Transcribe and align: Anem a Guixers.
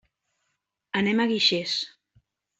Anem 1.03 1.21
a 1.21 1.29
Guixers. 1.33 1.77